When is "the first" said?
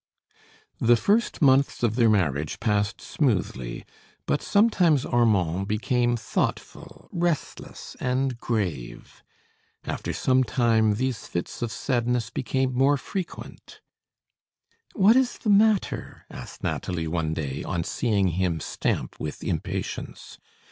0.79-1.43